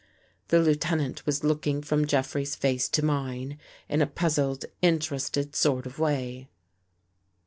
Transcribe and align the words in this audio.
The 0.47 0.57
Lieutenant 0.59 1.23
was 1.27 1.43
looking 1.43 1.83
from 1.83 2.07
Jeffrey's 2.07 2.55
face 2.55 2.89
to 2.89 3.05
mine 3.05 3.59
in 3.87 4.01
a 4.01 4.07
puzzled, 4.07 4.65
interested 4.81 5.55
sort 5.55 5.85
of 5.85 5.99
way. 5.99 6.49